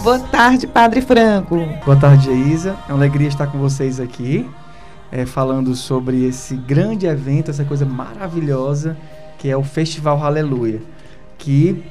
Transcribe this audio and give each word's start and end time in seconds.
Boa 0.00 0.20
tarde, 0.20 0.68
Padre 0.68 1.00
Franco. 1.00 1.56
Boa 1.84 1.96
tarde, 1.96 2.30
Isa. 2.30 2.78
É 2.88 2.92
uma 2.92 2.98
alegria 2.98 3.26
estar 3.26 3.48
com 3.48 3.58
vocês 3.58 3.98
aqui, 3.98 4.48
é, 5.10 5.26
falando 5.26 5.74
sobre 5.74 6.24
esse 6.24 6.54
grande 6.54 7.04
evento, 7.04 7.50
essa 7.50 7.64
coisa 7.64 7.84
maravilhosa 7.84 8.96
que 9.38 9.50
é 9.50 9.56
o 9.56 9.64
Festival 9.64 10.22
Aleluia, 10.22 10.80
que 11.36 11.84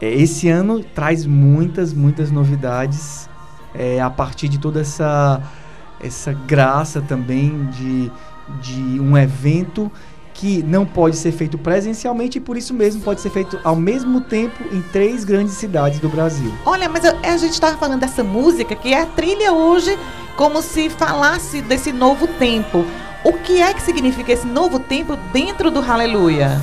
é, 0.00 0.12
esse 0.12 0.48
ano 0.48 0.82
traz 0.82 1.24
muitas, 1.24 1.94
muitas 1.94 2.32
novidades 2.32 3.30
é, 3.72 4.00
a 4.00 4.10
partir 4.10 4.48
de 4.48 4.58
toda 4.58 4.80
essa, 4.80 5.40
essa 6.00 6.32
graça 6.32 7.00
também 7.00 7.66
de, 7.66 8.10
de 8.60 9.00
um 9.00 9.16
evento 9.16 9.90
que 10.42 10.60
não 10.64 10.84
pode 10.84 11.16
ser 11.18 11.30
feito 11.30 11.56
presencialmente 11.56 12.38
e 12.38 12.40
por 12.40 12.56
isso 12.56 12.74
mesmo 12.74 13.00
pode 13.00 13.20
ser 13.20 13.30
feito 13.30 13.60
ao 13.62 13.76
mesmo 13.76 14.20
tempo 14.20 14.64
em 14.72 14.82
três 14.82 15.22
grandes 15.22 15.54
cidades 15.54 16.00
do 16.00 16.08
Brasil. 16.08 16.52
Olha, 16.66 16.88
mas 16.88 17.04
a, 17.04 17.16
a 17.22 17.36
gente 17.36 17.52
estava 17.52 17.78
falando 17.78 18.00
dessa 18.00 18.24
música 18.24 18.74
que 18.74 18.92
é 18.92 19.02
a 19.02 19.06
trilha 19.06 19.52
hoje 19.52 19.96
como 20.36 20.60
se 20.60 20.90
falasse 20.90 21.62
desse 21.62 21.92
novo 21.92 22.26
tempo. 22.26 22.84
O 23.22 23.34
que 23.34 23.62
é 23.62 23.72
que 23.72 23.80
significa 23.80 24.32
esse 24.32 24.44
novo 24.44 24.80
tempo 24.80 25.16
dentro 25.32 25.70
do 25.70 25.78
Aleluia? 25.78 26.60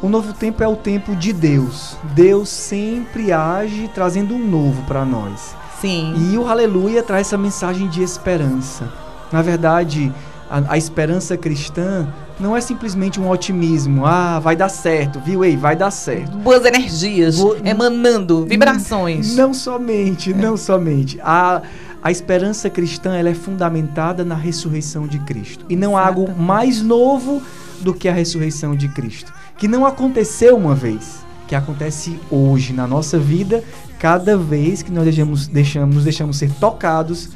O 0.00 0.08
novo 0.08 0.32
tempo 0.32 0.64
é 0.64 0.68
o 0.68 0.74
tempo 0.74 1.14
de 1.14 1.30
Deus. 1.34 1.98
Deus 2.14 2.48
sempre 2.48 3.32
age 3.32 3.90
trazendo 3.94 4.34
um 4.34 4.42
novo 4.42 4.82
para 4.84 5.04
nós. 5.04 5.54
Sim. 5.78 6.14
E 6.16 6.38
o 6.38 6.48
Aleluia 6.48 7.02
traz 7.02 7.26
essa 7.26 7.36
mensagem 7.36 7.86
de 7.86 8.02
esperança. 8.02 8.90
Na 9.30 9.42
verdade, 9.42 10.10
a, 10.50 10.72
a, 10.72 10.76
esperança 10.76 11.36
cristã 11.36 12.08
não 12.38 12.56
é 12.56 12.60
simplesmente 12.60 13.20
um 13.20 13.30
otimismo. 13.30 14.04
Ah, 14.04 14.40
vai 14.40 14.56
dar 14.56 14.68
certo, 14.68 15.20
viu? 15.20 15.44
Ei, 15.44 15.56
vai 15.56 15.76
dar 15.76 15.92
certo. 15.92 16.36
Boas 16.38 16.64
energias, 16.64 17.38
Bo... 17.38 17.56
emanando 17.64 18.44
vibrações. 18.44 19.36
Não 19.36 19.54
somente, 19.54 20.34
não 20.34 20.56
somente. 20.56 21.20
A, 21.22 21.62
a 22.02 22.10
esperança 22.10 22.68
cristã 22.68 23.14
ela 23.14 23.28
é 23.28 23.34
fundamentada 23.34 24.24
na 24.24 24.34
ressurreição 24.34 25.06
de 25.06 25.20
Cristo. 25.20 25.64
E 25.68 25.76
não 25.76 25.96
há 25.96 26.06
algo 26.06 26.32
mais 26.36 26.82
novo 26.82 27.40
do 27.80 27.94
que 27.94 28.08
a 28.08 28.12
ressurreição 28.12 28.74
de 28.74 28.88
Cristo. 28.88 29.32
Que 29.56 29.68
não 29.68 29.86
aconteceu 29.86 30.56
uma 30.56 30.74
vez, 30.74 31.24
que 31.46 31.54
acontece 31.54 32.18
hoje 32.30 32.72
na 32.72 32.86
nossa 32.86 33.18
vida, 33.18 33.62
cada 34.00 34.36
vez 34.36 34.82
que 34.82 34.90
nós 34.90 35.04
deixamos, 35.04 35.46
deixamos, 35.46 35.94
nos 35.94 36.04
deixamos 36.04 36.36
ser 36.38 36.50
tocados 36.58 37.28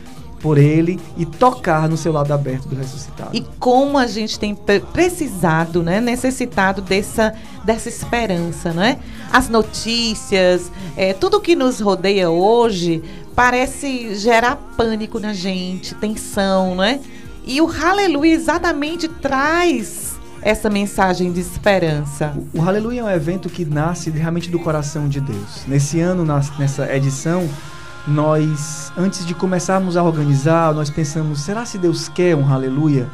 por 0.44 0.58
ele 0.58 1.00
e 1.16 1.24
tocar 1.24 1.88
no 1.88 1.96
seu 1.96 2.12
lado 2.12 2.30
aberto 2.30 2.68
do 2.68 2.76
ressuscitado. 2.76 3.30
E 3.32 3.40
como 3.58 3.96
a 3.96 4.06
gente 4.06 4.38
tem 4.38 4.54
precisado, 4.92 5.82
né, 5.82 6.02
necessitado 6.02 6.82
dessa, 6.82 7.32
dessa 7.64 7.88
esperança, 7.88 8.70
né? 8.70 8.98
As 9.32 9.48
notícias, 9.48 10.70
é, 10.98 11.14
tudo 11.14 11.40
que 11.40 11.56
nos 11.56 11.80
rodeia 11.80 12.28
hoje 12.28 13.02
parece 13.34 14.14
gerar 14.16 14.56
pânico 14.76 15.18
na 15.18 15.32
gente, 15.32 15.94
tensão, 15.94 16.74
né? 16.74 17.00
E 17.46 17.62
o 17.62 17.70
Aleluia 17.82 18.34
exatamente 18.34 19.08
traz 19.08 20.12
essa 20.42 20.68
mensagem 20.68 21.32
de 21.32 21.40
esperança. 21.40 22.36
O, 22.52 22.60
o 22.60 22.68
Aleluia 22.68 23.00
é 23.00 23.04
um 23.04 23.10
evento 23.10 23.48
que 23.48 23.64
nasce 23.64 24.10
realmente 24.10 24.50
do 24.50 24.58
coração 24.58 25.08
de 25.08 25.22
Deus. 25.22 25.64
Nesse 25.66 26.00
ano, 26.00 26.22
nessa 26.58 26.94
edição, 26.94 27.48
nós, 28.06 28.92
antes 28.96 29.24
de 29.24 29.34
começarmos 29.34 29.96
a 29.96 30.02
organizar, 30.02 30.74
nós 30.74 30.90
pensamos: 30.90 31.40
será 31.40 31.64
se 31.64 31.78
Deus 31.78 32.08
quer 32.08 32.36
um 32.36 32.52
aleluia? 32.52 33.08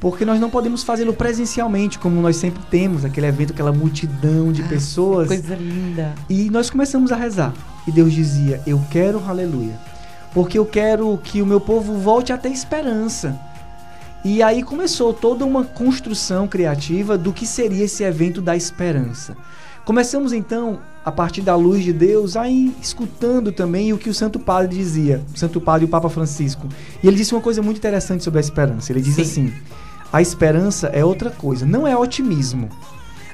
Porque 0.00 0.24
nós 0.24 0.38
não 0.38 0.50
podemos 0.50 0.82
fazê-lo 0.82 1.14
presencialmente, 1.14 1.98
como 1.98 2.20
nós 2.20 2.36
sempre 2.36 2.62
temos, 2.70 3.04
aquele 3.04 3.26
evento, 3.26 3.52
aquela 3.52 3.72
multidão 3.72 4.52
de 4.52 4.62
ah, 4.62 4.68
pessoas. 4.68 5.28
Coisa 5.28 5.54
linda. 5.54 6.14
E 6.28 6.50
nós 6.50 6.68
começamos 6.68 7.10
a 7.10 7.16
rezar. 7.16 7.54
E 7.86 7.92
Deus 7.92 8.12
dizia: 8.12 8.60
Eu 8.66 8.82
quero 8.90 9.20
um 9.20 9.28
aleluia. 9.28 9.78
Porque 10.32 10.58
eu 10.58 10.66
quero 10.66 11.16
que 11.22 11.40
o 11.40 11.46
meu 11.46 11.60
povo 11.60 11.94
volte 11.94 12.32
a 12.32 12.38
ter 12.38 12.50
esperança. 12.50 13.38
E 14.24 14.42
aí 14.42 14.62
começou 14.62 15.12
toda 15.12 15.44
uma 15.44 15.64
construção 15.64 16.48
criativa 16.48 17.16
do 17.16 17.32
que 17.32 17.46
seria 17.46 17.84
esse 17.84 18.02
evento 18.02 18.42
da 18.42 18.56
esperança. 18.56 19.36
Começamos 19.84 20.32
então, 20.32 20.80
a 21.04 21.12
partir 21.12 21.42
da 21.42 21.54
luz 21.54 21.84
de 21.84 21.92
Deus, 21.92 22.36
a 22.36 22.48
ir 22.48 22.74
escutando 22.80 23.52
também 23.52 23.92
o 23.92 23.98
que 23.98 24.08
o 24.08 24.14
Santo 24.14 24.38
Padre 24.38 24.74
dizia, 24.74 25.22
o 25.34 25.38
Santo 25.38 25.60
Padre 25.60 25.84
e 25.84 25.88
o 25.88 25.90
Papa 25.90 26.08
Francisco. 26.08 26.66
E 27.02 27.06
ele 27.06 27.18
disse 27.18 27.34
uma 27.34 27.42
coisa 27.42 27.60
muito 27.60 27.76
interessante 27.76 28.24
sobre 28.24 28.38
a 28.38 28.40
esperança. 28.40 28.90
Ele 28.90 29.02
diz 29.02 29.14
Sim. 29.14 29.22
assim: 29.22 29.52
a 30.10 30.22
esperança 30.22 30.86
é 30.86 31.04
outra 31.04 31.30
coisa, 31.30 31.66
não 31.66 31.86
é 31.86 31.94
otimismo. 31.94 32.70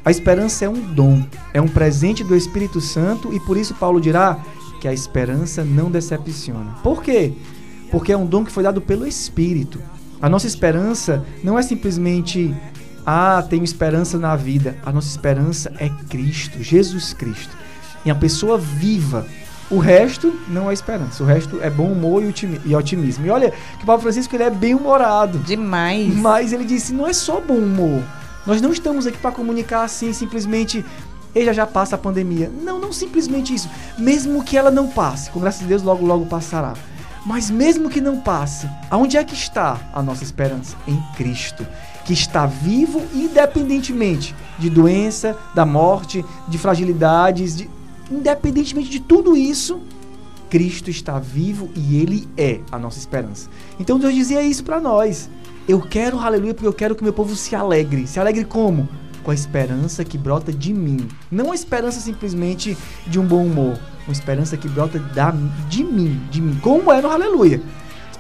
A 0.04 0.10
esperança 0.10 0.64
é 0.64 0.68
um 0.68 0.80
dom, 0.80 1.24
é 1.54 1.60
um 1.60 1.68
presente 1.68 2.24
do 2.24 2.34
Espírito 2.34 2.80
Santo 2.80 3.32
e 3.32 3.38
por 3.38 3.56
isso 3.56 3.74
Paulo 3.74 4.00
dirá 4.00 4.42
que 4.80 4.88
a 4.88 4.92
esperança 4.92 5.62
não 5.62 5.88
decepciona. 5.88 6.74
Por 6.82 7.00
quê? 7.00 7.32
Porque 7.92 8.10
é 8.10 8.16
um 8.16 8.26
dom 8.26 8.44
que 8.44 8.50
foi 8.50 8.64
dado 8.64 8.80
pelo 8.80 9.06
Espírito. 9.06 9.80
A 10.20 10.28
nossa 10.28 10.46
esperança 10.46 11.24
não 11.44 11.58
é 11.58 11.62
simplesmente 11.62 12.54
ah, 13.12 13.42
tenho 13.42 13.64
esperança 13.64 14.18
na 14.18 14.36
vida. 14.36 14.76
A 14.86 14.92
nossa 14.92 15.08
esperança 15.08 15.72
é 15.78 15.88
Cristo, 16.08 16.62
Jesus 16.62 17.12
Cristo. 17.12 17.56
E 18.04 18.10
a 18.10 18.14
pessoa 18.14 18.56
viva. 18.56 19.26
O 19.68 19.78
resto 19.78 20.32
não 20.46 20.70
é 20.70 20.72
esperança. 20.72 21.20
O 21.24 21.26
resto 21.26 21.60
é 21.60 21.68
bom 21.68 21.90
humor 21.90 22.22
e 22.64 22.76
otimismo. 22.76 23.26
E 23.26 23.30
olha 23.30 23.50
que 23.50 23.82
o 23.82 23.86
Papa 23.86 24.02
Francisco 24.02 24.36
ele 24.36 24.44
é 24.44 24.50
bem 24.50 24.76
humorado. 24.76 25.40
Demais. 25.40 26.14
Mas 26.14 26.52
ele 26.52 26.64
disse: 26.64 26.92
não 26.92 27.04
é 27.04 27.12
só 27.12 27.40
bom 27.40 27.56
humor. 27.56 28.00
Nós 28.46 28.62
não 28.62 28.70
estamos 28.70 29.08
aqui 29.08 29.18
para 29.18 29.32
comunicar 29.32 29.82
assim 29.82 30.12
simplesmente. 30.12 30.84
E 31.34 31.44
já 31.44 31.52
já 31.52 31.66
passa 31.66 31.96
a 31.96 31.98
pandemia. 31.98 32.48
Não, 32.62 32.78
não 32.78 32.92
simplesmente 32.92 33.52
isso. 33.52 33.68
Mesmo 33.98 34.44
que 34.44 34.56
ela 34.56 34.70
não 34.70 34.86
passe, 34.86 35.30
com 35.30 35.40
graças 35.40 35.64
a 35.64 35.66
Deus 35.66 35.82
logo 35.82 36.06
logo 36.06 36.26
passará. 36.26 36.74
Mas 37.26 37.50
mesmo 37.50 37.90
que 37.90 38.00
não 38.00 38.20
passe, 38.20 38.70
aonde 38.88 39.16
é 39.16 39.24
que 39.24 39.34
está 39.34 39.78
a 39.92 40.00
nossa 40.00 40.22
esperança? 40.22 40.76
Em 40.86 40.96
Cristo 41.16 41.66
que 42.10 42.14
está 42.14 42.44
vivo 42.44 43.00
independentemente 43.14 44.34
de 44.58 44.68
doença, 44.68 45.38
da 45.54 45.64
morte, 45.64 46.24
de 46.48 46.58
fragilidades, 46.58 47.54
de, 47.54 47.70
independentemente 48.10 48.90
de 48.90 48.98
tudo 48.98 49.36
isso, 49.36 49.80
Cristo 50.50 50.90
está 50.90 51.20
vivo 51.20 51.70
e 51.76 52.00
ele 52.00 52.28
é 52.36 52.58
a 52.72 52.80
nossa 52.80 52.98
esperança. 52.98 53.48
Então 53.78 53.96
Deus 53.96 54.12
dizia 54.12 54.42
isso 54.42 54.64
para 54.64 54.80
nós. 54.80 55.30
Eu 55.68 55.80
quero 55.80 56.18
aleluia 56.18 56.52
porque 56.52 56.66
eu 56.66 56.72
quero 56.72 56.96
que 56.96 57.04
meu 57.04 57.12
povo 57.12 57.36
se 57.36 57.54
alegre. 57.54 58.08
Se 58.08 58.18
alegre 58.18 58.44
como? 58.44 58.88
Com 59.22 59.30
a 59.30 59.34
esperança 59.34 60.04
que 60.04 60.18
brota 60.18 60.52
de 60.52 60.74
mim. 60.74 61.06
Não 61.30 61.52
a 61.52 61.54
esperança 61.54 62.00
simplesmente 62.00 62.76
de 63.06 63.20
um 63.20 63.24
bom 63.24 63.44
humor. 63.44 63.78
Uma 64.08 64.12
esperança 64.12 64.56
que 64.56 64.68
brota 64.68 64.98
da, 64.98 65.32
de 65.68 65.84
mim, 65.84 66.20
de 66.28 66.42
mim. 66.42 66.58
Como 66.60 66.90
é 66.90 67.00
no 67.00 67.08
aleluia 67.08 67.62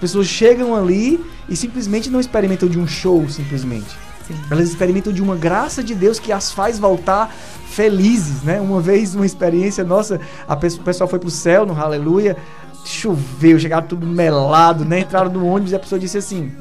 pessoas 0.00 0.26
chegam 0.26 0.74
ali 0.74 1.24
e 1.48 1.54
simplesmente 1.54 2.10
não 2.10 2.20
experimentam 2.20 2.68
de 2.68 2.78
um 2.78 2.86
show, 2.86 3.28
simplesmente. 3.28 3.90
Sim. 4.26 4.34
Elas 4.50 4.68
experimentam 4.68 5.12
de 5.12 5.22
uma 5.22 5.36
graça 5.36 5.82
de 5.82 5.94
Deus 5.94 6.18
que 6.18 6.32
as 6.32 6.52
faz 6.52 6.78
voltar 6.78 7.34
felizes, 7.70 8.42
né? 8.42 8.60
Uma 8.60 8.80
vez, 8.80 9.14
uma 9.14 9.26
experiência 9.26 9.84
nossa, 9.84 10.20
a 10.48 10.56
pessoa, 10.56 10.82
o 10.82 10.84
pessoal 10.84 11.08
foi 11.08 11.18
pro 11.18 11.30
céu 11.30 11.66
no 11.66 11.78
Aleluia, 11.78 12.36
choveu, 12.84 13.58
chegaram 13.58 13.86
tudo 13.86 14.06
melado, 14.06 14.84
né? 14.84 15.00
Entraram 15.00 15.30
no 15.30 15.46
ônibus 15.46 15.72
e 15.72 15.76
a 15.76 15.78
pessoa 15.78 15.98
disse 15.98 16.18
assim: 16.18 16.52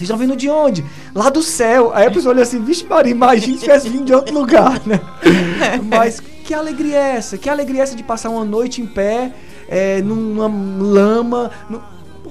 vocês 0.00 0.08
estão 0.08 0.16
vindo 0.16 0.34
de 0.34 0.48
onde? 0.48 0.82
Lá 1.14 1.28
do 1.28 1.42
céu. 1.42 1.92
Aí 1.94 2.06
a 2.06 2.10
pessoa 2.10 2.32
olha 2.32 2.42
assim, 2.42 2.64
vixe 2.64 2.86
Maria, 2.86 3.12
imagina 3.12 3.54
se 3.54 3.64
tivesse 3.64 3.88
vindo 3.88 4.06
de 4.06 4.14
outro 4.14 4.32
lugar, 4.32 4.80
né? 4.86 4.98
Mas 5.84 6.20
que 6.20 6.54
alegria 6.54 6.96
é 6.96 7.16
essa? 7.16 7.36
Que 7.36 7.50
alegria 7.50 7.80
é 7.80 7.82
essa 7.82 7.94
de 7.94 8.02
passar 8.02 8.30
uma 8.30 8.44
noite 8.44 8.80
em 8.80 8.86
pé, 8.86 9.30
é, 9.68 10.00
numa 10.00 10.46
lama, 10.82 11.50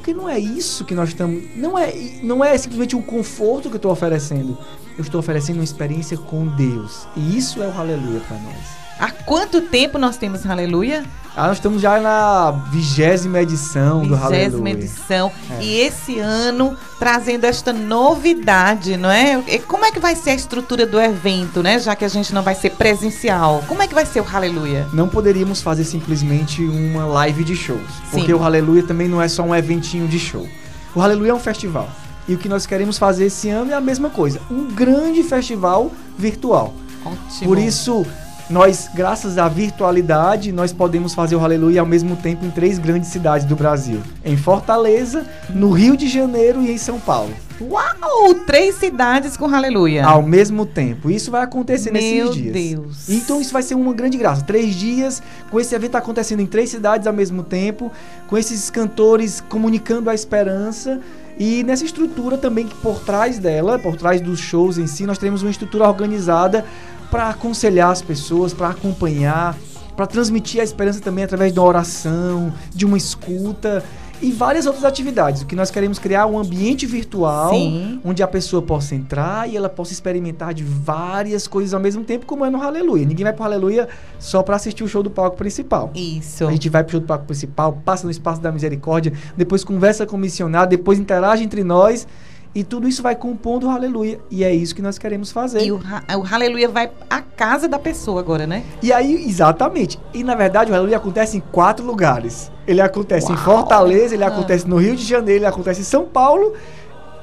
porque 0.09 0.13
não 0.13 0.27
é 0.27 0.39
isso 0.39 0.85
que 0.85 0.95
nós 0.95 1.09
estamos. 1.09 1.43
Não 1.55 1.77
é, 1.77 1.93
não 2.23 2.43
é 2.43 2.57
simplesmente 2.57 2.95
um 2.95 3.01
conforto 3.01 3.69
que 3.69 3.75
eu 3.75 3.77
estou 3.77 3.91
oferecendo. 3.91 4.57
Eu 4.97 5.03
estou 5.03 5.19
oferecendo 5.19 5.57
uma 5.57 5.63
experiência 5.63 6.17
com 6.17 6.47
Deus. 6.47 7.07
E 7.15 7.37
isso 7.37 7.61
é 7.61 7.67
o 7.67 7.71
aleluia 7.71 8.19
para 8.21 8.37
nós. 8.39 8.88
Há 8.99 9.11
quanto 9.11 9.61
tempo 9.61 9.97
nós 9.97 10.17
temos 10.17 10.45
Aleluia? 10.45 11.05
Ah, 11.33 11.47
nós 11.47 11.57
estamos 11.57 11.81
já 11.81 12.01
na 12.01 12.51
vigésima 12.69 13.39
edição 13.39 14.05
do 14.05 14.13
Aleluia. 14.13 14.45
Vigésima 14.45 14.69
edição. 14.71 15.31
É. 15.51 15.63
E 15.63 15.79
esse 15.79 16.19
ano 16.19 16.75
trazendo 16.99 17.45
esta 17.45 17.71
novidade, 17.71 18.97
não 18.97 19.09
é? 19.09 19.41
Como 19.65 19.85
é 19.85 19.91
que 19.91 20.01
vai 20.01 20.15
ser 20.15 20.31
a 20.31 20.35
estrutura 20.35 20.85
do 20.85 20.99
evento, 20.99 21.63
né? 21.63 21.79
Já 21.79 21.95
que 21.95 22.03
a 22.03 22.09
gente 22.09 22.33
não 22.33 22.43
vai 22.43 22.55
ser 22.55 22.71
presencial. 22.71 23.63
Como 23.69 23.81
é 23.81 23.87
que 23.87 23.93
vai 23.93 24.05
ser 24.05 24.19
o 24.19 24.25
Aleluia? 24.33 24.85
Não 24.91 25.07
poderíamos 25.07 25.61
fazer 25.61 25.85
simplesmente 25.85 26.61
uma 26.61 27.05
live 27.05 27.45
de 27.45 27.55
shows. 27.55 27.89
Sim. 28.11 28.17
Porque 28.17 28.33
o 28.33 28.43
Aleluia 28.43 28.83
também 28.83 29.07
não 29.07 29.21
é 29.21 29.29
só 29.29 29.43
um 29.43 29.55
eventinho 29.55 30.09
de 30.09 30.19
show. 30.19 30.45
O 30.93 31.01
Aleluia 31.01 31.31
é 31.31 31.33
um 31.33 31.39
festival. 31.39 31.89
E 32.27 32.33
o 32.33 32.37
que 32.37 32.49
nós 32.49 32.65
queremos 32.65 32.97
fazer 32.97 33.27
esse 33.27 33.47
ano 33.49 33.71
é 33.71 33.75
a 33.75 33.81
mesma 33.81 34.09
coisa. 34.09 34.41
Um 34.51 34.65
grande 34.65 35.23
festival 35.23 35.89
virtual. 36.17 36.73
Ótimo. 37.05 37.45
Por 37.45 37.57
isso, 37.57 38.05
nós, 38.49 38.89
graças 38.93 39.37
à 39.37 39.47
virtualidade, 39.47 40.51
nós 40.51 40.73
podemos 40.73 41.13
fazer 41.13 41.35
o 41.35 41.43
Aleluia 41.43 41.81
ao 41.81 41.85
mesmo 41.85 42.15
tempo 42.15 42.43
em 42.43 42.49
três 42.49 42.79
grandes 42.79 43.09
cidades 43.09 43.45
do 43.45 43.55
Brasil: 43.55 44.01
em 44.25 44.35
Fortaleza, 44.35 45.25
no 45.49 45.69
Rio 45.69 45.95
de 45.95 46.07
Janeiro 46.07 46.61
e 46.63 46.71
em 46.71 46.77
São 46.77 46.99
Paulo. 46.99 47.33
Uau! 47.61 48.33
Três 48.47 48.75
cidades 48.75 49.35
com 49.35 49.53
aleluia. 49.53 50.05
Ao 50.05 50.23
mesmo 50.23 50.65
tempo. 50.65 51.11
Isso 51.11 51.29
vai 51.29 51.43
acontecer 51.43 51.91
Meu 51.91 52.01
nesses 52.01 52.35
dias. 52.35 52.53
Deus. 52.53 53.09
Então 53.09 53.41
isso 53.41 53.51
vai 53.51 53.61
ser 53.61 53.75
uma 53.75 53.93
grande 53.93 54.17
graça. 54.17 54.43
Três 54.43 54.73
dias 54.73 55.21
com 55.51 55.59
esse 55.59 55.75
evento 55.75 55.95
acontecendo 55.95 56.41
em 56.41 56.45
três 56.45 56.69
cidades 56.69 57.05
ao 57.05 57.13
mesmo 57.13 57.43
tempo, 57.43 57.91
com 58.27 58.37
esses 58.37 58.69
cantores 58.69 59.41
comunicando 59.41 60.09
a 60.09 60.15
esperança. 60.15 61.01
E 61.37 61.63
nessa 61.63 61.85
estrutura 61.85 62.37
também 62.37 62.67
que 62.67 62.75
por 62.75 62.99
trás 62.99 63.39
dela, 63.39 63.77
por 63.77 63.95
trás 63.95 64.19
dos 64.19 64.39
shows 64.39 64.77
em 64.77 64.87
si, 64.87 65.05
nós 65.05 65.17
temos 65.17 65.41
uma 65.41 65.51
estrutura 65.51 65.87
organizada 65.87 66.65
para 67.09 67.29
aconselhar 67.29 67.89
as 67.89 68.01
pessoas, 68.01 68.53
para 68.53 68.69
acompanhar, 68.69 69.57
para 69.95 70.07
transmitir 70.07 70.61
a 70.61 70.63
esperança 70.63 71.01
também 71.01 71.23
através 71.23 71.51
de 71.51 71.59
uma 71.59 71.67
oração, 71.67 72.53
de 72.73 72.85
uma 72.85 72.97
escuta 72.97 73.83
e 74.21 74.31
várias 74.31 74.65
outras 74.65 74.83
atividades. 74.83 75.41
O 75.41 75.45
que 75.45 75.55
nós 75.55 75.71
queremos 75.71 75.97
criar 75.97 76.21
é 76.21 76.25
um 76.25 76.37
ambiente 76.37 76.85
virtual 76.85 77.51
Sim. 77.51 78.01
onde 78.03 78.21
a 78.21 78.27
pessoa 78.27 78.61
possa 78.61 78.93
entrar 78.93 79.49
e 79.49 79.55
ela 79.55 79.69
possa 79.69 79.93
experimentar 79.93 80.53
de 80.53 80.63
várias 80.63 81.47
coisas 81.47 81.73
ao 81.73 81.79
mesmo 81.79 82.03
tempo, 82.03 82.25
como 82.25 82.45
é 82.45 82.49
no 82.49 82.61
Aleluia. 82.61 83.05
Ninguém 83.05 83.23
vai 83.23 83.33
pro 83.33 83.43
Aleluia 83.43 83.87
só 84.19 84.43
para 84.43 84.55
assistir 84.55 84.83
o 84.83 84.87
show 84.87 85.01
do 85.01 85.09
palco 85.09 85.37
principal. 85.37 85.91
Isso. 85.95 86.45
A 86.45 86.51
gente 86.51 86.69
vai 86.69 86.83
pro 86.83 86.91
show 86.91 86.99
do 86.99 87.07
palco 87.07 87.25
principal, 87.25 87.79
passa 87.85 88.05
no 88.05 88.11
espaço 88.11 88.41
da 88.41 88.51
misericórdia, 88.51 89.13
depois 89.37 89.63
conversa 89.63 90.05
com 90.05 90.15
o 90.15 90.19
missionário, 90.19 90.69
depois 90.69 90.99
interage 90.99 91.43
entre 91.43 91.63
nós 91.63 92.07
e 92.53 92.63
tudo 92.63 92.87
isso 92.87 93.03
vai 93.03 93.15
compondo 93.15 93.67
o 93.67 93.69
Aleluia. 93.69 94.19
E 94.31 94.43
é 94.43 94.53
isso 94.53 94.73
que 94.75 94.81
nós 94.81 94.97
queremos 94.97 95.31
fazer. 95.31 95.61
E 95.63 95.71
o, 95.71 95.77
o 95.79 96.33
aleluia 96.35 96.67
vai 96.67 96.89
à 97.09 97.21
casa 97.21 97.67
da 97.67 97.77
pessoa 97.79 98.19
agora, 98.19 98.47
né? 98.47 98.63
E 98.81 98.91
aí, 98.91 99.25
exatamente. 99.27 99.99
E 100.13 100.23
na 100.23 100.35
verdade, 100.35 100.71
o 100.71 100.75
Aleluia 100.75 100.97
acontece 100.97 101.37
em 101.37 101.39
quatro 101.39 101.85
lugares. 101.85 102.51
Ele 102.67 102.81
acontece 102.81 103.31
em 103.31 103.35
Uau! 103.35 103.43
Fortaleza, 103.43 104.13
ele 104.15 104.23
Ah. 104.23 104.27
acontece 104.27 104.67
no 104.67 104.77
Rio 104.77 104.95
de 104.95 105.05
Janeiro, 105.05 105.39
ele 105.39 105.45
acontece 105.45 105.81
em 105.81 105.83
São 105.85 106.05
Paulo 106.05 106.53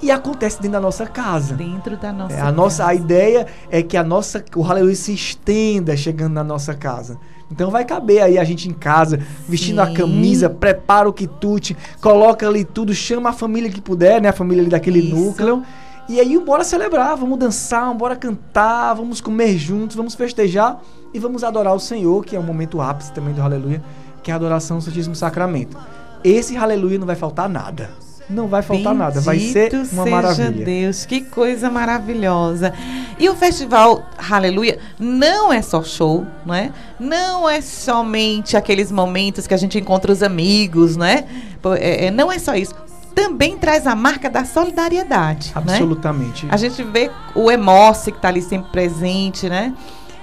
e 0.02 0.10
acontece 0.10 0.56
dentro 0.56 0.72
da 0.72 0.80
nossa 0.80 1.06
casa. 1.06 1.54
Dentro 1.54 1.96
da 1.96 2.12
nossa 2.12 2.34
É, 2.34 2.40
a 2.40 2.52
nossa 2.52 2.84
a 2.84 2.86
casa. 2.88 3.00
ideia 3.00 3.46
é 3.70 3.82
que 3.82 3.96
a 3.96 4.04
nossa 4.04 4.44
o 4.54 4.64
Aleluia 4.64 4.94
se 4.94 5.12
estenda 5.12 5.96
chegando 5.96 6.34
na 6.34 6.44
nossa 6.44 6.74
casa. 6.74 7.18
Então 7.50 7.70
vai 7.70 7.84
caber 7.84 8.22
aí 8.22 8.38
a 8.38 8.44
gente 8.44 8.68
em 8.68 8.72
casa, 8.72 9.20
vestindo 9.48 9.80
a 9.80 9.86
Sim. 9.86 9.94
camisa, 9.94 10.50
prepara 10.50 11.08
o 11.08 11.12
quitute, 11.12 11.76
coloca 12.00 12.46
ali 12.46 12.64
tudo, 12.64 12.92
chama 12.92 13.30
a 13.30 13.32
família 13.32 13.70
que 13.70 13.80
puder, 13.80 14.20
né? 14.20 14.28
A 14.30 14.32
família 14.32 14.62
ali 14.62 14.70
daquele 14.70 14.98
Isso. 14.98 15.14
núcleo. 15.14 15.62
E 16.08 16.20
aí 16.20 16.38
bora 16.38 16.62
celebrar, 16.62 17.16
vamos 17.16 17.38
dançar, 17.38 17.92
bora 17.94 18.14
cantar, 18.14 18.94
vamos 18.94 19.20
comer 19.20 19.56
juntos, 19.58 19.96
vamos 19.96 20.14
festejar 20.14 20.80
e 21.12 21.18
vamos 21.18 21.42
adorar 21.42 21.74
o 21.74 21.80
Senhor, 21.80 22.24
que 22.24 22.36
é 22.36 22.38
o 22.38 22.42
momento 22.42 22.80
ápice 22.80 23.12
também 23.12 23.34
do 23.34 23.42
Aleluia, 23.42 23.82
que 24.22 24.30
é 24.30 24.34
a 24.34 24.36
adoração 24.36 24.76
ao 24.76 24.80
Santíssimo 24.80 25.16
Sacramento. 25.16 25.76
Esse 26.22 26.56
Aleluia 26.56 26.98
não 26.98 27.06
vai 27.06 27.16
faltar 27.16 27.48
nada. 27.48 27.90
Não 28.28 28.48
vai 28.48 28.60
faltar 28.60 28.92
nada, 28.94 29.20
vai 29.20 29.38
ser 29.38 29.70
Bendito 29.70 29.94
uma 29.94 30.02
seja 30.04 30.16
maravilha. 30.16 30.64
Deus, 30.64 31.06
que 31.06 31.20
coisa 31.20 31.70
maravilhosa. 31.70 32.72
E 33.18 33.28
o 33.28 33.34
festival 33.36 34.04
Aleluia 34.30 34.78
não 34.98 35.52
é 35.52 35.62
só 35.62 35.82
show, 35.82 36.26
não 36.44 36.54
é? 36.54 36.72
Não 36.98 37.48
é 37.48 37.60
somente 37.60 38.56
aqueles 38.56 38.90
momentos 38.90 39.46
que 39.46 39.54
a 39.54 39.56
gente 39.56 39.78
encontra 39.78 40.10
os 40.10 40.22
amigos, 40.22 40.96
né? 40.96 41.24
Pô, 41.62 41.74
é- 41.74 42.06
é, 42.06 42.10
não 42.10 42.30
é 42.32 42.38
só 42.38 42.54
isso. 42.56 42.74
Também 43.14 43.56
traz 43.56 43.86
a 43.86 43.94
marca 43.94 44.28
da 44.28 44.44
solidariedade, 44.44 45.48
né? 45.48 45.52
Absolutamente. 45.54 46.46
A 46.50 46.56
gente 46.56 46.82
vê 46.82 47.10
o 47.34 47.50
Emoce 47.50 48.10
que 48.10 48.18
está 48.18 48.28
ali 48.28 48.42
sempre 48.42 48.70
presente, 48.72 49.48
né? 49.48 49.72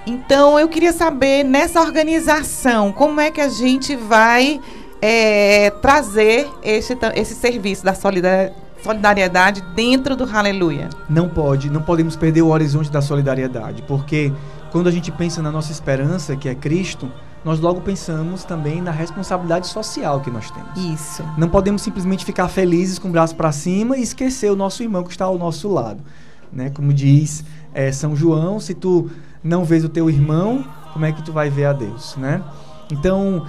Então 0.06 0.60
eu 0.60 0.68
queria 0.68 0.92
saber 0.92 1.42
nessa 1.42 1.80
organização 1.80 2.92
como 2.92 3.20
é 3.20 3.30
que 3.30 3.40
a 3.40 3.48
gente 3.48 3.96
vai 3.96 4.60
é, 5.06 5.68
trazer 5.68 6.48
esse, 6.62 7.34
serviço 7.34 7.84
da 7.84 7.92
solida- 7.92 8.50
solidariedade 8.82 9.62
dentro 9.74 10.16
do 10.16 10.24
Aleluia. 10.24 10.88
Não 11.10 11.28
pode, 11.28 11.68
não 11.68 11.82
podemos 11.82 12.16
perder 12.16 12.40
o 12.40 12.48
horizonte 12.48 12.90
da 12.90 13.02
solidariedade, 13.02 13.82
porque 13.82 14.32
quando 14.72 14.86
a 14.86 14.90
gente 14.90 15.12
pensa 15.12 15.42
na 15.42 15.52
nossa 15.52 15.70
esperança, 15.70 16.34
que 16.34 16.48
é 16.48 16.54
Cristo, 16.54 17.12
nós 17.44 17.60
logo 17.60 17.82
pensamos 17.82 18.44
também 18.44 18.80
na 18.80 18.90
responsabilidade 18.90 19.66
social 19.66 20.22
que 20.22 20.30
nós 20.30 20.50
temos. 20.50 20.70
Isso. 20.74 21.22
Não 21.36 21.50
podemos 21.50 21.82
simplesmente 21.82 22.24
ficar 22.24 22.48
felizes 22.48 22.98
com 22.98 23.08
o 23.08 23.12
braço 23.12 23.36
para 23.36 23.52
cima 23.52 23.98
e 23.98 24.02
esquecer 24.02 24.50
o 24.50 24.56
nosso 24.56 24.82
irmão 24.82 25.04
que 25.04 25.10
está 25.10 25.26
ao 25.26 25.36
nosso 25.36 25.68
lado. 25.70 26.02
Né? 26.50 26.70
Como 26.70 26.94
diz 26.94 27.44
eh, 27.74 27.92
São 27.92 28.16
João, 28.16 28.58
se 28.58 28.72
tu 28.72 29.10
não 29.42 29.64
vês 29.66 29.84
o 29.84 29.88
teu 29.90 30.08
irmão, 30.08 30.64
como 30.94 31.04
é 31.04 31.12
que 31.12 31.22
tu 31.22 31.30
vai 31.30 31.50
ver 31.50 31.66
a 31.66 31.74
Deus? 31.74 32.16
Né? 32.16 32.42
Então, 32.90 33.44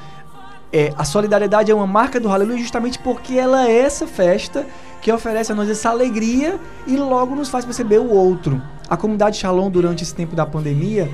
eh, 0.72 0.94
a 0.98 1.04
solidariedade 1.04 1.72
é 1.72 1.76
uma 1.76 1.88
marca 1.88 2.20
do 2.20 2.30
Aleluia 2.30 2.58
justamente 2.58 3.00
porque 3.00 3.36
ela 3.36 3.68
é 3.68 3.80
essa 3.80 4.06
festa 4.08 4.66
que 5.02 5.12
oferece 5.12 5.52
a 5.52 5.56
nós 5.56 5.70
essa 5.70 5.90
alegria 5.90 6.60
e 6.88 6.98
logo 6.98 7.36
nos 7.36 7.50
faz 7.50 7.64
perceber 7.64 8.00
o 8.00 8.10
outro. 8.10 8.62
A 8.90 8.98
comunidade 8.98 9.38
Shalom, 9.38 9.70
durante 9.70 10.04
esse 10.04 10.14
tempo 10.14 10.36
da 10.36 10.46
pandemia, 10.46 11.10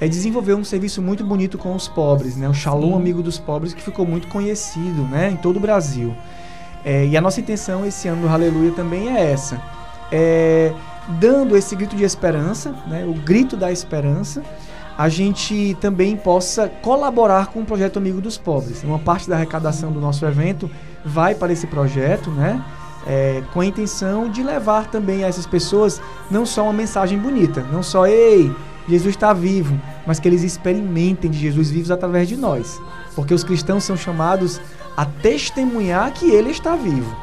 é, 0.00 0.08
desenvolveu 0.08 0.56
um 0.56 0.64
serviço 0.64 1.00
muito 1.00 1.24
bonito 1.24 1.56
com 1.56 1.74
os 1.74 1.88
pobres, 1.88 2.36
né? 2.36 2.48
O 2.48 2.54
Shalom 2.54 2.92
Sim. 2.92 2.96
Amigo 2.96 3.22
dos 3.22 3.38
Pobres, 3.38 3.72
que 3.72 3.82
ficou 3.82 4.06
muito 4.06 4.28
conhecido 4.28 5.02
né? 5.02 5.30
em 5.30 5.36
todo 5.36 5.56
o 5.56 5.60
Brasil. 5.60 6.14
É, 6.84 7.06
e 7.06 7.16
a 7.16 7.20
nossa 7.20 7.40
intenção 7.40 7.86
esse 7.86 8.08
ano 8.08 8.22
no 8.22 8.28
Aleluia 8.28 8.72
também 8.72 9.14
é 9.16 9.32
essa. 9.32 9.60
É, 10.12 10.72
dando 11.20 11.56
esse 11.56 11.74
grito 11.74 11.96
de 11.96 12.04
esperança, 12.04 12.74
né? 12.86 13.04
o 13.06 13.14
grito 13.14 13.56
da 13.56 13.72
esperança, 13.72 14.42
a 14.96 15.08
gente 15.08 15.76
também 15.80 16.16
possa 16.16 16.68
colaborar 16.68 17.48
com 17.48 17.60
o 17.60 17.64
projeto 17.64 17.98
Amigo 17.98 18.20
dos 18.20 18.38
Pobres. 18.38 18.82
Uma 18.84 18.98
parte 18.98 19.28
da 19.28 19.36
arrecadação 19.36 19.90
do 19.90 20.00
nosso 20.00 20.24
evento 20.24 20.70
vai 21.04 21.34
para 21.34 21.52
esse 21.52 21.66
projeto, 21.66 22.30
né? 22.30 22.64
É, 23.06 23.42
com 23.52 23.60
a 23.60 23.66
intenção 23.66 24.30
de 24.30 24.42
levar 24.42 24.90
também 24.90 25.24
a 25.24 25.26
essas 25.26 25.46
pessoas 25.46 26.00
não 26.30 26.46
só 26.46 26.62
uma 26.62 26.72
mensagem 26.72 27.18
bonita, 27.18 27.62
não 27.70 27.82
só, 27.82 28.06
ei, 28.06 28.50
Jesus 28.88 29.14
está 29.14 29.32
vivo, 29.34 29.78
mas 30.06 30.18
que 30.18 30.26
eles 30.26 30.42
experimentem 30.42 31.30
de 31.30 31.38
Jesus 31.38 31.70
vivos 31.70 31.90
através 31.90 32.28
de 32.28 32.36
nós. 32.36 32.80
Porque 33.14 33.34
os 33.34 33.44
cristãos 33.44 33.84
são 33.84 33.96
chamados 33.96 34.60
a 34.96 35.04
testemunhar 35.04 36.12
que 36.12 36.30
ele 36.30 36.50
está 36.50 36.76
vivo. 36.76 37.14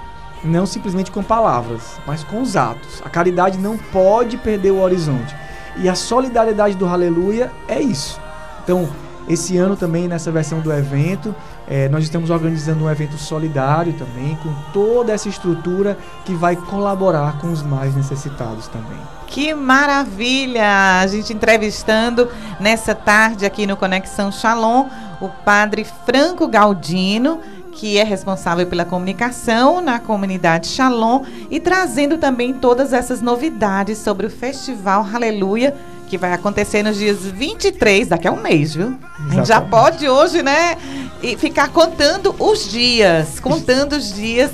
Não 0.44 0.66
simplesmente 0.66 1.12
com 1.12 1.24
palavras, 1.24 2.00
mas 2.06 2.24
com 2.24 2.42
os 2.42 2.56
atos. 2.56 3.02
A 3.06 3.10
caridade 3.10 3.58
não 3.58 3.78
pode 3.78 4.38
perder 4.38 4.72
o 4.72 4.82
horizonte. 4.82 5.36
E 5.78 5.90
a 5.90 5.96
solidariedade 5.96 6.76
do 6.76 6.86
Aleluia 6.86 7.52
é 7.68 7.82
isso. 7.82 8.20
Então, 8.64 8.90
esse 9.28 9.58
ano 9.58 9.76
também, 9.76 10.08
nessa 10.08 10.32
versão 10.32 10.60
do 10.60 10.74
evento, 10.74 11.34
eh, 11.68 11.88
nós 11.90 12.04
estamos 12.04 12.30
organizando 12.30 12.84
um 12.84 12.90
evento 12.90 13.18
solidário 13.18 13.94
também, 13.94 14.36
com 14.44 14.54
toda 14.74 15.14
essa 15.14 15.30
estrutura 15.30 15.98
que 16.26 16.34
vai 16.34 16.56
colaborar 16.56 17.40
com 17.40 17.52
os 17.52 17.62
mais 17.62 17.96
necessitados 17.96 18.68
também. 18.68 18.98
Que 19.28 19.54
maravilha! 19.54 21.00
A 21.00 21.08
gente 21.08 21.34
entrevistando 21.34 22.28
nessa 22.60 22.94
tarde 22.94 23.46
aqui 23.46 23.66
no 23.66 23.78
Conexão 23.78 24.32
Shalom 24.32 24.88
o 25.22 25.30
padre 25.30 25.86
Franco 26.06 26.48
Galdino, 26.48 27.40
que 27.72 27.98
é 27.98 28.04
responsável 28.04 28.68
pela 28.68 28.86
comunicação 28.86 29.82
na 29.82 30.00
comunidade 30.00 30.68
Shalom 30.68 31.24
e 31.50 31.60
trazendo 31.60 32.18
também 32.18 32.54
todas 32.54 32.94
essas 32.94 33.22
novidades 33.22 33.98
sobre 33.98 34.28
o 34.28 34.30
Festival 34.30 35.08
Aleluia, 35.12 35.76
que 36.08 36.18
vai 36.18 36.34
acontecer 36.34 36.84
nos 36.84 36.98
dias 36.98 37.20
23, 37.20 38.10
daqui 38.10 38.28
a 38.28 38.32
um 38.32 38.42
mês, 38.42 38.76
viu? 38.76 38.98
A 39.18 39.24
gente 39.24 39.36
já 39.36 39.42
Exatamente. 39.42 39.70
pode 39.70 40.10
hoje, 40.10 40.44
né? 40.44 40.78
E 41.24 41.38
ficar 41.38 41.70
contando 41.70 42.36
os 42.38 42.70
dias, 42.70 43.40
contando 43.40 43.94
os 43.94 44.14
dias 44.14 44.52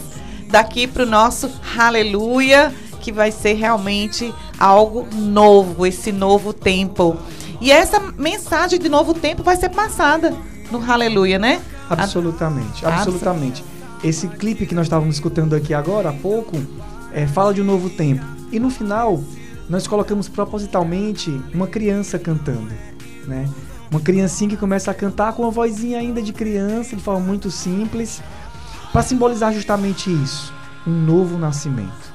daqui 0.49 0.85
para 0.85 1.03
o 1.03 1.05
nosso 1.05 1.49
Aleluia, 1.77 2.71
que 3.01 3.11
vai 3.11 3.31
ser 3.31 3.53
realmente 3.53 4.33
algo 4.59 5.07
novo, 5.13 5.85
esse 5.85 6.11
novo 6.11 6.53
tempo. 6.53 7.17
E 7.59 7.71
essa 7.71 7.99
mensagem 7.99 8.77
de 8.79 8.87
novo 8.87 9.13
tempo 9.13 9.41
vai 9.41 9.55
ser 9.55 9.69
passada 9.69 10.35
no 10.69 10.79
Aleluia, 10.91 11.39
né? 11.39 11.59
Absolutamente, 11.89 12.85
absolutamente. 12.85 13.63
Esse 14.03 14.27
clipe 14.27 14.65
que 14.65 14.75
nós 14.75 14.85
estávamos 14.85 15.15
escutando 15.15 15.55
aqui 15.55 15.73
agora 15.73 16.09
há 16.09 16.13
pouco 16.13 16.57
é, 17.11 17.25
fala 17.25 17.53
de 17.53 17.61
um 17.61 17.65
novo 17.65 17.89
tempo. 17.89 18.23
E 18.51 18.59
no 18.59 18.69
final, 18.69 19.23
nós 19.69 19.87
colocamos 19.87 20.29
propositalmente 20.29 21.29
uma 21.53 21.67
criança 21.67 22.17
cantando, 22.17 22.71
né? 23.25 23.49
Uma 23.89 23.99
criancinha 23.99 24.49
que 24.49 24.57
começa 24.57 24.91
a 24.91 24.93
cantar 24.93 25.33
com 25.33 25.43
uma 25.43 25.51
vozinha 25.51 25.99
ainda 25.99 26.21
de 26.21 26.33
criança, 26.33 26.95
de 26.95 27.01
forma 27.01 27.21
muito 27.21 27.49
simples, 27.49 28.21
para 28.91 29.01
simbolizar 29.01 29.53
justamente 29.53 30.11
isso, 30.11 30.53
um 30.85 30.91
novo 30.91 31.37
nascimento. 31.37 32.13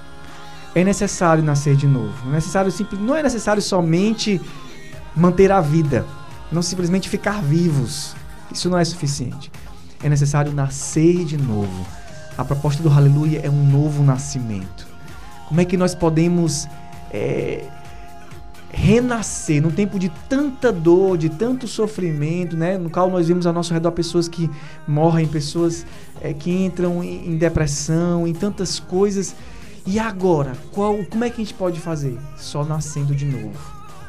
É 0.75 0.85
necessário 0.85 1.43
nascer 1.43 1.77
de 1.77 1.87
novo. 1.87 2.15
Não 2.25 2.33
é 2.33 2.37
necessário 2.37 2.71
simples, 2.71 3.01
não 3.01 3.15
é 3.15 3.23
necessário 3.23 3.61
somente 3.61 4.41
manter 5.15 5.53
a 5.53 5.61
vida, 5.61 6.07
não 6.51 6.63
simplesmente 6.63 7.09
ficar 7.09 7.43
vivos. 7.43 8.15
Isso 8.51 8.69
não 8.69 8.79
é 8.79 8.85
suficiente. 8.85 9.51
É 10.03 10.09
necessário 10.09 10.53
nascer 10.53 11.25
de 11.25 11.37
novo. 11.37 11.87
A 12.37 12.45
proposta 12.45 12.83
do 12.83 12.91
Aleluia 12.91 13.41
é 13.43 13.51
um 13.51 13.65
novo 13.65 14.03
nascimento. 14.03 14.87
Como 15.49 15.61
é 15.61 15.65
que 15.65 15.77
nós 15.77 15.95
podemos 15.95 16.67
é, 17.13 17.65
renascer 18.73 19.61
num 19.63 19.71
tempo 19.71 19.99
de 19.99 20.09
tanta 20.29 20.73
dor, 20.73 21.19
de 21.19 21.29
tanto 21.29 21.69
sofrimento, 21.69 22.57
né? 22.57 22.79
No 22.79 22.89
qual 22.89 23.11
nós 23.11 23.29
vemos 23.29 23.47
ao 23.47 23.53
nosso 23.53 23.73
redor 23.73 23.93
pessoas 23.93 24.29
que 24.29 24.51
morrem, 24.89 25.29
pessoas 25.29 25.87
é, 26.23 26.33
que 26.33 26.51
entram 26.51 27.05
em, 27.05 27.29
em, 27.29 27.37
depressão, 27.37 28.27
em 28.27 28.33
tantas 28.33 28.81
coisas. 28.81 29.37
E 29.87 29.99
agora, 29.99 30.53
qual, 30.73 30.97
como 31.05 31.23
é 31.23 31.29
que 31.29 31.43
a 31.43 31.45
gente 31.45 31.55
pode 31.55 31.79
fazer? 31.81 32.19
Só 32.37 32.65
nascendo 32.65 33.15
de 33.15 33.27
novo. 33.27 33.59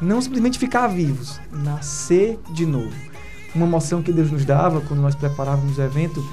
Não 0.02 0.22
simplesmente 0.22 0.58
ficar 0.58 0.88
vivos, 0.88 1.40
nascer 1.52 2.40
de 2.54 2.66
novo. 2.66 3.13
Uma 3.56 3.66
moção 3.68 4.02
que 4.02 4.12
Deus 4.12 4.32
nos 4.32 4.46
dava 4.46 4.82
quando 4.82 5.02
nós 5.02 5.16
preparávamos 5.16 5.78
o 5.78 5.82
evento 5.82 6.24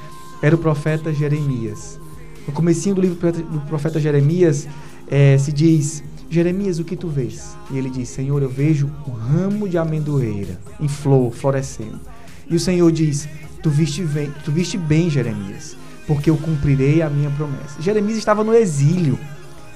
era 0.42 0.54
o 0.54 0.58
profeta 0.58 1.12
Jeremias. 1.12 2.00
No 2.46 2.52
comecinho 2.52 2.94
do 2.94 3.00
livro 3.00 3.32
do 3.32 3.60
profeta 3.62 4.00
Jeremias 4.00 4.66
é, 5.06 5.36
se 5.36 5.52
diz 5.52 6.02
Jeremias, 6.30 6.78
o 6.78 6.84
que 6.84 6.96
tu 6.96 7.08
vês? 7.08 7.56
E 7.70 7.76
ele 7.76 7.90
diz: 7.90 8.08
Senhor, 8.08 8.40
eu 8.40 8.48
vejo 8.48 8.88
um 9.06 9.10
ramo 9.10 9.68
de 9.68 9.76
amendoeira 9.76 10.58
em 10.78 10.86
flor, 10.86 11.32
florescendo. 11.32 12.00
E 12.48 12.54
o 12.54 12.60
Senhor 12.60 12.90
diz: 12.92 13.28
Tu 13.62 13.68
viste 13.68 14.02
bem, 14.04 14.32
tu 14.44 14.52
viste 14.52 14.78
bem 14.78 15.10
Jeremias, 15.10 15.76
porque 16.06 16.30
eu 16.30 16.36
cumprirei 16.36 17.02
a 17.02 17.10
minha 17.10 17.30
promessa. 17.30 17.82
Jeremias 17.82 18.16
estava 18.16 18.44
no 18.44 18.54
exílio. 18.54 19.18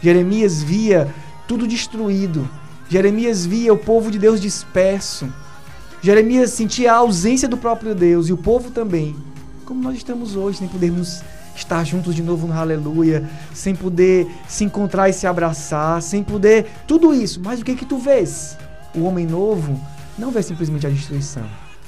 Jeremias 0.01 0.63
via 0.63 1.13
tudo 1.49 1.67
destruído. 1.67 2.49
Jeremias 2.89 3.45
via 3.45 3.73
o 3.73 3.79
povo 3.79 4.11
de 4.11 4.19
Deus 4.19 4.41
disperso. 4.41 5.29
Jeremias 6.05 6.51
sentia 6.51 6.93
a 6.93 6.97
ausência 6.97 7.49
do 7.49 7.57
próprio 7.57 7.95
Deus 7.95 8.29
e 8.29 8.33
o 8.35 8.37
povo 8.37 8.71
também. 8.71 9.17
Como 9.65 9.83
nós 9.83 9.97
estamos 9.97 10.37
hoje, 10.37 10.59
sem 10.59 10.69
podermos 10.69 11.23
estar 11.57 11.83
juntos 11.83 12.15
de 12.15 12.23
novo 12.23 12.47
no 12.47 12.53
aleluia, 12.53 13.27
sem 13.55 13.75
poder 13.75 14.27
se 14.47 14.65
encontrar 14.65 15.09
e 15.09 15.15
se 15.15 15.27
abraçar, 15.27 16.03
sem 16.03 16.23
poder 16.23 16.67
tudo 16.87 17.15
isso. 17.15 17.41
Mas 17.43 17.63
o 17.63 17.65
que 17.65 17.75
que 17.75 17.87
tu 17.87 17.97
vês? 17.97 18.55
O 18.95 19.05
homem 19.05 19.25
novo 19.25 19.81
não 20.19 20.31
vê 20.31 20.43
simplesmente 20.43 20.87
a 20.87 20.91
destruição. 20.91 21.47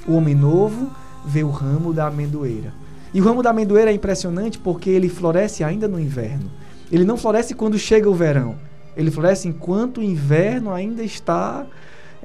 O 0.09 0.15
homem 0.15 0.35
novo 0.35 0.91
vê 1.27 1.45
o 1.45 1.51
ramo 1.51 1.93
da 1.93 2.07
amendoeira. 2.07 2.73
E 3.13 3.21
o 3.21 3.25
ramo 3.25 3.43
da 3.43 3.51
amendoeira 3.51 3.91
é 3.91 3.95
impressionante 3.95 4.59
porque 4.59 4.89
ele 4.89 5.11
floresce 5.11 5.63
ainda 5.63 5.87
no 5.87 6.01
inverno. 6.01 6.51
Ele 6.91 7.05
não 7.05 7.19
floresce 7.19 7.55
quando 7.55 7.79
chega 7.79 8.09
o 8.09 8.15
verão. 8.15 8.57
Ele 8.97 9.11
floresce 9.11 9.47
enquanto 9.47 9.99
o 9.99 10.03
inverno 10.03 10.73
ainda 10.73 11.03
está 11.03 11.67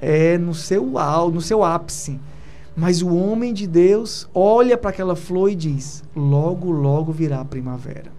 é, 0.02 0.38
no 0.38 0.54
seu 0.54 0.92
no 1.32 1.40
seu 1.40 1.64
ápice. 1.64 2.20
Mas 2.76 3.02
o 3.02 3.14
homem 3.14 3.54
de 3.54 3.68
Deus 3.68 4.28
olha 4.34 4.78
para 4.78 4.90
aquela 4.90 5.16
flor 5.16 5.52
e 5.52 5.56
diz: 5.56 6.04
logo, 6.16 6.72
logo 6.72 7.12
virá 7.12 7.42
a 7.42 7.46
primavera. 7.46 8.12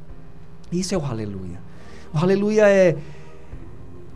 Isso 0.71 0.95
é 0.95 0.99
o 0.99 1.05
aleluia. 1.05 1.61
O 2.15 2.19
aleluia 2.19 2.69
é. 2.69 2.97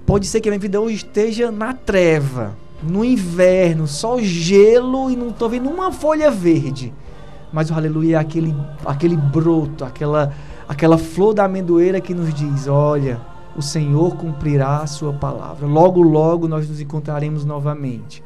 Pode 0.07 0.27
ser 0.27 0.41
que 0.41 0.49
a 0.49 0.53
minha 0.53 0.61
vida 0.61 0.81
hoje 0.81 0.97
esteja 0.97 1.51
na 1.51 1.75
treva, 1.75 2.57
no 2.81 3.05
inverno, 3.05 3.89
só 3.89 4.21
gelo 4.21 5.11
e 5.11 5.17
não 5.17 5.31
estou 5.31 5.49
vendo 5.49 5.69
uma 5.69 5.91
folha 5.91 6.31
verde. 6.31 6.93
Mas 7.53 7.71
o 7.71 7.75
aleluia 7.75 8.17
é 8.17 8.21
aquele, 8.21 8.55
aquele 8.85 9.17
broto, 9.17 9.85
aquela, 9.85 10.33
aquela 10.69 10.97
flor 10.97 11.35
da 11.35 11.45
amendoeira 11.45 12.01
que 12.01 12.15
nos 12.15 12.33
diz: 12.33 12.69
olha, 12.69 13.21
o 13.57 13.63
Senhor 13.63 14.17
cumprirá 14.17 14.79
a 14.79 14.87
sua 14.87 15.13
palavra. 15.13 15.67
Logo, 15.67 16.03
logo 16.03 16.47
nós 16.47 16.69
nos 16.69 16.81
encontraremos 16.81 17.45
novamente. 17.45 18.23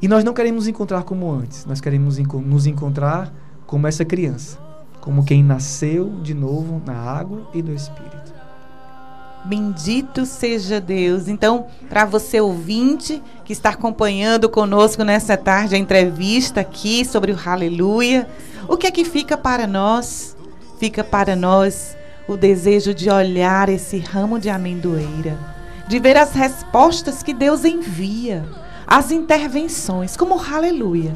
E 0.00 0.08
nós 0.08 0.24
não 0.24 0.32
queremos 0.32 0.64
nos 0.64 0.68
encontrar 0.68 1.02
como 1.04 1.30
antes, 1.30 1.64
nós 1.64 1.80
queremos 1.80 2.18
nos 2.18 2.66
encontrar 2.66 3.32
como 3.66 3.86
essa 3.86 4.04
criança, 4.04 4.58
como 5.00 5.24
quem 5.24 5.42
nasceu 5.42 6.10
de 6.22 6.34
novo 6.34 6.82
na 6.84 6.94
água 6.94 7.48
e 7.54 7.62
no 7.62 7.74
Espírito. 7.74 8.34
Bendito 9.44 10.24
seja 10.24 10.80
Deus. 10.80 11.28
Então, 11.28 11.66
para 11.88 12.06
você 12.06 12.40
ouvinte 12.40 13.22
que 13.44 13.52
está 13.52 13.70
acompanhando 13.70 14.48
conosco 14.48 15.04
nessa 15.04 15.36
tarde 15.36 15.74
a 15.74 15.78
entrevista 15.78 16.62
aqui 16.62 17.04
sobre 17.04 17.32
o 17.32 17.38
Aleluia, 17.44 18.26
o 18.66 18.76
que 18.76 18.86
é 18.86 18.90
que 18.90 19.04
fica 19.04 19.36
para 19.36 19.66
nós? 19.66 20.34
Fica 20.78 21.04
para 21.04 21.36
nós 21.36 21.94
o 22.26 22.36
desejo 22.36 22.94
de 22.94 23.10
olhar 23.10 23.68
esse 23.68 23.98
ramo 23.98 24.38
de 24.38 24.48
amendoeira, 24.48 25.38
de 25.88 25.98
ver 25.98 26.16
as 26.16 26.32
respostas 26.32 27.22
que 27.22 27.34
Deus 27.34 27.64
envia 27.64 28.44
as 28.86 29.10
intervenções, 29.10 30.16
como 30.16 30.38
aleluia. 30.38 31.14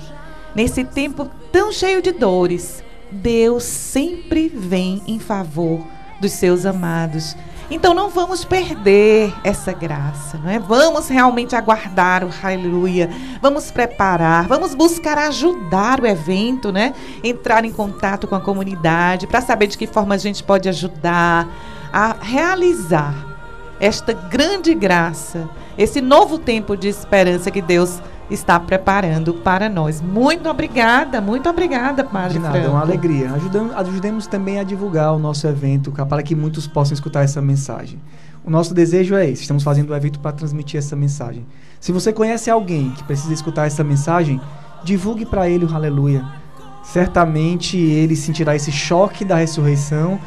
Nesse 0.55 0.85
tempo 0.85 1.31
tão 1.53 1.73
cheio 1.73 2.03
de 2.03 2.13
dores, 2.13 2.83
Deus 3.11 3.65
sempre 3.65 4.49
vem 4.49 5.03
em 5.07 5.19
favor 5.19 5.87
dos 6.21 6.33
seus 6.33 6.67
amados. 6.67 7.37
Então 7.71 7.93
não 7.93 8.09
vamos 8.09 8.45
perder 8.45 9.35
essa 9.45 9.73
graça, 9.73 10.39
não 10.43 10.51
é? 10.51 10.59
Vamos 10.59 11.09
realmente 11.09 11.55
aguardar 11.55 12.25
o 12.25 12.31
aleluia. 12.43 13.11
Vamos 13.43 13.71
preparar, 13.71 14.47
vamos 14.47 14.75
buscar 14.75 15.19
ajudar 15.19 16.01
o 16.01 16.07
evento, 16.07 16.73
né? 16.73 16.95
Entrar 17.23 17.65
em 17.65 17.73
contato 17.73 18.27
com 18.27 18.35
a 18.35 18.41
comunidade 18.41 19.27
para 19.27 19.43
saber 19.43 19.67
de 19.67 19.77
que 19.77 19.87
forma 19.87 20.15
a 20.15 20.19
gente 20.19 20.43
pode 20.43 20.69
ajudar 20.69 21.47
a 21.93 22.17
realizar 22.21 23.15
esta 23.81 24.13
grande 24.13 24.75
graça 24.75 25.49
esse 25.77 26.01
novo 26.01 26.39
tempo 26.39 26.77
de 26.77 26.89
esperança 26.89 27.51
que 27.51 27.63
Deus 27.63 28.01
está 28.31 28.61
preparando 28.61 29.35
para 29.35 29.69
nós. 29.69 30.01
Muito 30.01 30.49
obrigada, 30.49 31.21
muito 31.21 31.49
obrigada, 31.49 32.05
Padre 32.05 32.35
De 32.35 32.39
nada, 32.39 32.53
Franco. 32.53 32.67
é 32.67 32.71
uma 32.71 32.81
alegria. 32.81 33.33
Ajudamos, 33.33 33.75
ajudemos 33.75 34.27
também 34.27 34.59
a 34.59 34.63
divulgar 34.63 35.15
o 35.15 35.19
nosso 35.19 35.47
evento 35.47 35.91
para 35.93 36.23
que 36.23 36.35
muitos 36.35 36.67
possam 36.67 36.95
escutar 36.95 37.23
essa 37.23 37.41
mensagem. 37.41 37.99
O 38.45 38.51
nosso 38.51 38.73
desejo 38.73 39.15
é 39.15 39.29
esse, 39.29 39.43
estamos 39.43 39.63
fazendo 39.63 39.91
o 39.91 39.97
evento 39.97 40.21
para 40.21 40.33
transmitir 40.33 40.79
essa 40.79 40.97
mensagem. 40.97 41.45
Se 41.81 41.93
você 41.93 42.13
conhece 42.13 42.51
alguém 42.51 42.91
que 42.93 43.05
precisa 43.05 43.33
escutar 43.33 43.67
essa 43.67 43.85
mensagem, 43.85 44.41
divulgue 44.83 45.27
para 45.27 45.49
ele 45.49 45.65
o 45.65 45.75
aleluia. 45.75 46.25
Certamente 46.83 47.77
ele 47.77 48.17
sentirá 48.17 48.57
esse 48.57 48.73
choque 48.73 49.25
da 49.25 49.37
ressurreição 49.37 50.19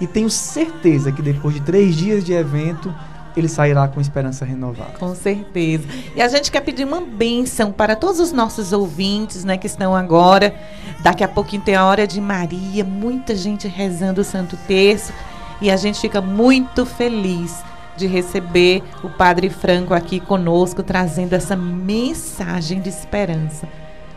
e 0.00 0.06
tenho 0.06 0.30
certeza 0.30 1.12
que 1.12 1.22
depois 1.22 1.54
de 1.54 1.60
três 1.60 1.94
dias 1.94 2.24
de 2.24 2.32
evento, 2.32 2.92
ele 3.36 3.48
sairá 3.48 3.86
com 3.88 4.00
esperança 4.00 4.44
renovada. 4.44 4.98
Com 4.98 5.14
certeza. 5.14 5.84
E 6.14 6.22
a 6.22 6.28
gente 6.28 6.50
quer 6.50 6.60
pedir 6.60 6.84
uma 6.84 7.00
bênção 7.00 7.72
para 7.72 7.94
todos 7.94 8.20
os 8.20 8.32
nossos 8.32 8.72
ouvintes, 8.72 9.44
né, 9.44 9.56
que 9.56 9.66
estão 9.66 9.94
agora. 9.94 10.54
Daqui 11.00 11.22
a 11.22 11.28
pouquinho 11.28 11.62
tem 11.62 11.74
a 11.74 11.84
hora 11.84 12.06
de 12.06 12.20
Maria, 12.20 12.84
muita 12.84 13.34
gente 13.36 13.68
rezando 13.68 14.20
o 14.20 14.24
Santo 14.24 14.56
Terço. 14.66 15.12
E 15.60 15.70
a 15.70 15.76
gente 15.76 16.00
fica 16.00 16.20
muito 16.20 16.86
feliz 16.86 17.62
de 17.96 18.06
receber 18.06 18.82
o 19.04 19.10
Padre 19.10 19.50
Franco 19.50 19.92
aqui 19.92 20.18
conosco, 20.18 20.82
trazendo 20.82 21.34
essa 21.34 21.54
mensagem 21.54 22.80
de 22.80 22.88
esperança. 22.88 23.68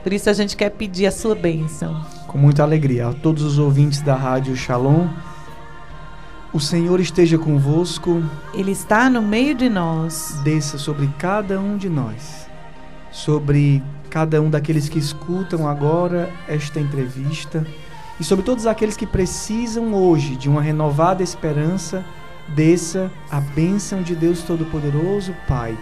Por 0.02 0.12
isso 0.12 0.30
a 0.30 0.34
gente 0.34 0.56
quer 0.56 0.70
pedir 0.70 1.06
a 1.06 1.12
sua 1.12 1.36
bênção. 1.36 2.02
Com 2.28 2.38
muita 2.38 2.64
alegria. 2.64 3.10
A 3.10 3.14
todos 3.14 3.44
os 3.44 3.60
ouvintes 3.60 4.02
da 4.02 4.16
Rádio 4.16 4.56
Shalom 4.56 5.08
o 6.54 6.60
Senhor 6.60 7.00
esteja 7.00 7.38
convosco. 7.38 8.24
Ele 8.54 8.72
está 8.72 9.10
no 9.10 9.22
meio 9.22 9.56
de 9.56 9.68
nós. 9.68 10.40
Desça 10.44 10.78
sobre 10.78 11.10
cada 11.18 11.60
um 11.60 11.76
de 11.76 11.90
nós, 11.90 12.48
sobre 13.12 13.82
cada 14.10 14.40
um 14.42 14.50
daqueles 14.50 14.88
que 14.88 15.00
escutam 15.00 15.68
agora 15.68 16.32
esta 16.48 16.80
entrevista 16.80 17.66
e 18.20 18.24
sobre 18.24 18.46
todos 18.46 18.68
aqueles 18.68 18.96
que 18.96 19.08
precisam 19.08 19.94
hoje 19.96 20.36
de 20.36 20.48
uma 20.48 20.62
renovada 20.62 21.24
esperança. 21.24 22.06
Desça 22.50 23.12
a 23.32 23.40
bênção 23.40 24.04
de 24.04 24.16
Deus 24.16 24.44
Todo-Poderoso, 24.44 25.34
Pai, 25.48 25.76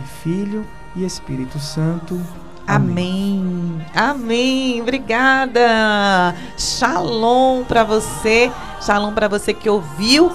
e 0.00 0.04
Filho 0.22 0.64
e 0.96 1.04
Espírito 1.04 1.58
Santo. 1.58 2.20
Amém. 2.66 3.80
Amém. 3.94 4.80
Obrigada. 4.82 6.34
Shalom 6.58 7.64
para 7.64 7.84
você. 7.84 8.50
Shalom 8.80 9.12
para 9.12 9.28
você 9.28 9.54
que 9.54 9.70
ouviu 9.70 10.32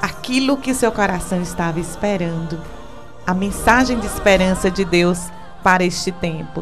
aquilo 0.00 0.56
que 0.56 0.74
seu 0.74 0.92
coração 0.92 1.40
estava 1.40 1.80
esperando. 1.80 2.60
A 3.26 3.32
mensagem 3.32 3.98
de 3.98 4.06
esperança 4.06 4.70
de 4.70 4.84
Deus 4.84 5.30
para 5.62 5.84
este 5.84 6.10
tempo. 6.10 6.60